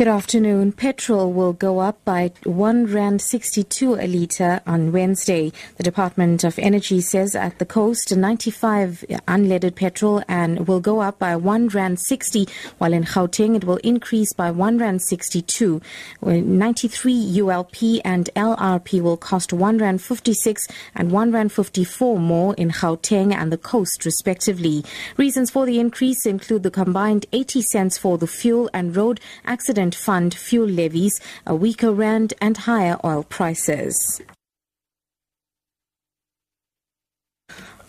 [0.00, 0.72] Good afternoon.
[0.72, 5.52] Petrol will go up by 1 rand 62 a litre on Wednesday.
[5.76, 11.18] The Department of Energy says at the coast 95 unleaded petrol and will go up
[11.18, 15.82] by 1 rand 60 while in Gauteng it will increase by 1 rand 62.
[16.22, 22.54] Uh, 93 ULP and LRP will cost 1 rand 56 and 1 rand 54 more
[22.54, 24.82] in Gauteng and the coast respectively.
[25.18, 29.89] Reasons for the increase include the combined 80 cents for the fuel and road accident
[29.94, 34.20] Fund fuel levies, a weaker rand, and higher oil prices.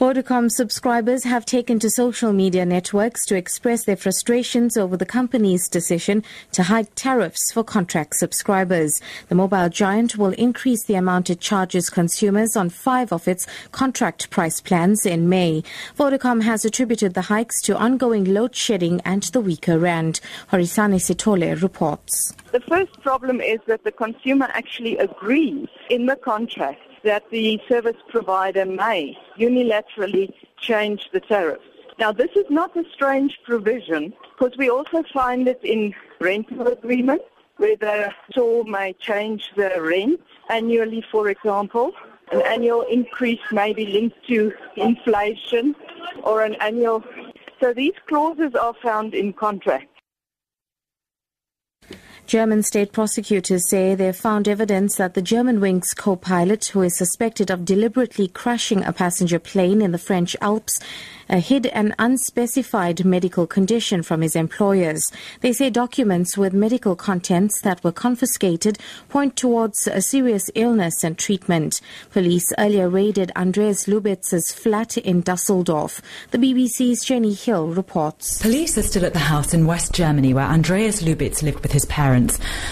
[0.01, 5.69] Vodacom subscribers have taken to social media networks to express their frustrations over the company's
[5.69, 8.99] decision to hike tariffs for contract subscribers.
[9.29, 14.31] The mobile giant will increase the amount it charges consumers on five of its contract
[14.31, 15.61] price plans in May.
[15.95, 20.19] Vodacom has attributed the hikes to ongoing load shedding and the weaker rand.
[20.51, 22.33] Horisani Sitole reports.
[22.51, 27.97] The first problem is that the consumer actually agrees in the contract that the service
[28.09, 31.63] provider may unilaterally change the tariffs.
[31.99, 37.25] Now, this is not a strange provision because we also find it in rental agreements
[37.57, 41.91] where the store may change the rent annually, for example.
[42.31, 45.75] An annual increase may be linked to inflation
[46.23, 47.03] or an annual.
[47.59, 49.90] So these clauses are found in contracts.
[52.31, 57.51] German state prosecutors say they have found evidence that the Germanwings co-pilot, who is suspected
[57.51, 60.79] of deliberately crashing a passenger plane in the French Alps,
[61.29, 65.11] uh, hid an unspecified medical condition from his employers.
[65.41, 68.79] They say documents with medical contents that were confiscated
[69.09, 71.81] point towards a serious illness and treatment.
[72.11, 76.01] Police earlier raided Andreas Lubitz's flat in Dusseldorf.
[76.31, 78.41] The BBC's Jenny Hill reports.
[78.41, 81.85] Police are still at the house in West Germany where Andreas Lubitz lived with his
[81.85, 82.20] parents.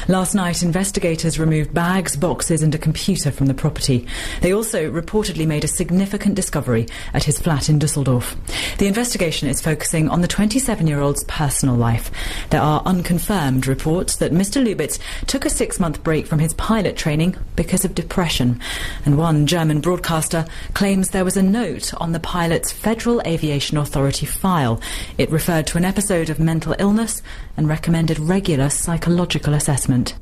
[0.07, 4.07] Last night, investigators removed bags, boxes, and a computer from the property.
[4.41, 8.35] They also reportedly made a significant discovery at his flat in Dusseldorf.
[8.77, 12.11] The investigation is focusing on the 27 year old's personal life.
[12.49, 14.63] There are unconfirmed reports that Mr.
[14.63, 18.59] Lubitz took a six month break from his pilot training because of depression.
[19.05, 24.25] And one German broadcaster claims there was a note on the pilot's Federal Aviation Authority
[24.25, 24.81] file.
[25.17, 27.21] It referred to an episode of mental illness
[27.57, 30.15] and recommended regular psychological assessment.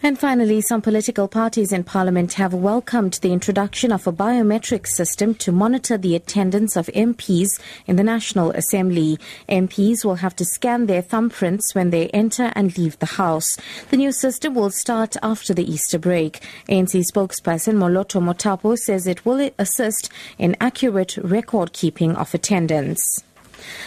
[0.00, 5.34] And finally, some political parties in Parliament have welcomed the introduction of a biometric system
[5.36, 7.58] to monitor the attendance of MPs
[7.88, 9.18] in the National Assembly.
[9.48, 13.56] MPs will have to scan their thumbprints when they enter and leave the House.
[13.90, 16.42] The new system will start after the Easter break.
[16.68, 23.02] ANC spokesperson Moloto Mothapo says it will assist in accurate record keeping of attendance.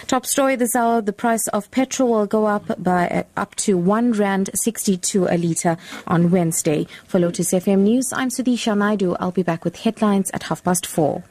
[0.07, 3.77] Top story this hour, the price of petrol will go up by uh, up to
[3.77, 5.77] 1 rand 62 a litre
[6.07, 6.87] on Wednesday.
[7.07, 9.15] For Lotus FM News, I'm Sudisha Naidu.
[9.19, 11.23] I'll be back with headlines at half past four.